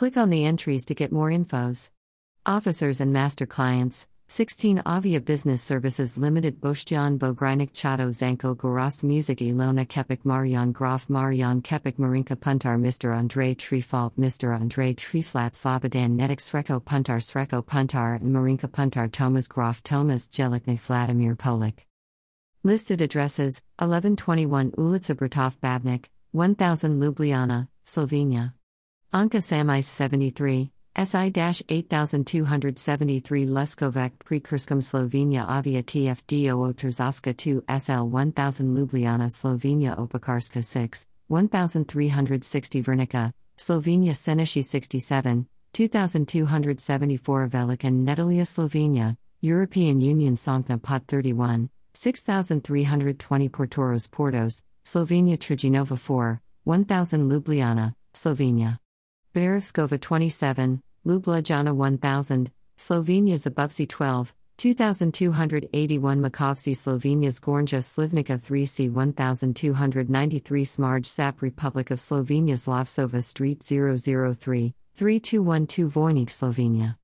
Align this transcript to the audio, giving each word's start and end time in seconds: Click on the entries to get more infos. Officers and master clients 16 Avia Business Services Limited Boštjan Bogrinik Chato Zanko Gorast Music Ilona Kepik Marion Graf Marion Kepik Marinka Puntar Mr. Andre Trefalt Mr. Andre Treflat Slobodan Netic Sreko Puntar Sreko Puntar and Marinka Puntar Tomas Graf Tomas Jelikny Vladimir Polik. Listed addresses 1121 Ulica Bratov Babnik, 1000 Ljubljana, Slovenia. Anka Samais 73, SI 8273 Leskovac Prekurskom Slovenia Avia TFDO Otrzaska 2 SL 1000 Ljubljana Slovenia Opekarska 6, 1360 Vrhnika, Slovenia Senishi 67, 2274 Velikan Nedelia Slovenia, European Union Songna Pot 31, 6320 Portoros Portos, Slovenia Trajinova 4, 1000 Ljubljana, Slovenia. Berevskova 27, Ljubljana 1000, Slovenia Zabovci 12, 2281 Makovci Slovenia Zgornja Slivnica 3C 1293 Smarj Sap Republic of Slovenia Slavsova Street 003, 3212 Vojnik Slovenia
Click 0.00 0.16
on 0.16 0.30
the 0.30 0.46
entries 0.46 0.86
to 0.86 0.94
get 0.94 1.12
more 1.12 1.28
infos. 1.28 1.90
Officers 2.46 3.02
and 3.02 3.12
master 3.12 3.44
clients 3.44 4.06
16 4.28 4.80
Avia 4.86 5.20
Business 5.20 5.60
Services 5.62 6.16
Limited 6.16 6.58
Boštjan 6.58 7.18
Bogrinik 7.18 7.74
Chato 7.74 8.08
Zanko 8.08 8.56
Gorast 8.56 9.02
Music 9.02 9.40
Ilona 9.40 9.86
Kepik 9.86 10.24
Marion 10.24 10.72
Graf 10.72 11.10
Marion 11.10 11.60
Kepik 11.60 11.98
Marinka 11.98 12.34
Puntar 12.34 12.80
Mr. 12.80 13.14
Andre 13.14 13.54
Trefalt 13.54 14.12
Mr. 14.18 14.58
Andre 14.58 14.94
Treflat 14.94 15.52
Slobodan 15.52 16.16
Netic 16.16 16.40
Sreko 16.40 16.82
Puntar 16.82 17.20
Sreko 17.20 17.62
Puntar 17.62 18.18
and 18.22 18.34
Marinka 18.34 18.68
Puntar 18.68 19.12
Tomas 19.12 19.46
Graf 19.48 19.82
Tomas 19.82 20.28
Jelikny 20.28 20.80
Vladimir 20.80 21.36
Polik. 21.36 21.80
Listed 22.62 23.02
addresses 23.02 23.60
1121 23.76 24.70
Ulica 24.78 25.14
Bratov 25.14 25.58
Babnik, 25.58 26.06
1000 26.32 26.98
Ljubljana, 26.98 27.68
Slovenia. 27.84 28.54
Anka 29.12 29.40
Samais 29.40 29.86
73, 29.86 30.70
SI 30.96 31.30
8273 31.68 33.44
Leskovac 33.44 34.12
Prekurskom 34.24 34.80
Slovenia 34.80 35.44
Avia 35.48 35.82
TFDO 35.82 36.54
Otrzaska 36.62 37.34
2 37.34 37.60
SL 37.66 38.06
1000 38.08 38.76
Ljubljana 38.76 39.28
Slovenia 39.28 39.96
Opekarska 39.98 40.62
6, 40.62 41.06
1360 41.28 42.82
Vrhnika, 42.82 43.32
Slovenia 43.58 44.14
Senishi 44.14 44.62
67, 44.62 45.44
2274 45.72 47.48
Velikan 47.48 48.04
Nedelia 48.04 48.44
Slovenia, 48.44 49.16
European 49.42 50.00
Union 50.00 50.36
Songna 50.36 50.78
Pot 50.78 51.08
31, 51.08 51.68
6320 51.94 53.48
Portoros 53.48 54.06
Portos, 54.06 54.62
Slovenia 54.84 55.36
Trajinova 55.36 55.96
4, 55.96 56.38
1000 56.64 57.28
Ljubljana, 57.28 57.94
Slovenia. 58.14 58.78
Berevskova 59.34 59.98
27, 59.98 60.78
Ljubljana 61.04 61.72
1000, 61.72 62.50
Slovenia 62.76 63.36
Zabovci 63.36 63.86
12, 63.86 64.34
2281 64.58 66.20
Makovci 66.20 66.74
Slovenia 66.74 67.30
Zgornja 67.30 67.80
Slivnica 67.80 68.38
3C 68.38 68.90
1293 68.90 70.64
Smarj 70.64 71.04
Sap 71.04 71.42
Republic 71.42 71.90
of 71.90 72.00
Slovenia 72.00 72.56
Slavsova 72.56 73.20
Street 73.20 73.58
003, 73.62 74.72
3212 74.94 75.84
Vojnik 75.94 76.30
Slovenia 76.30 76.96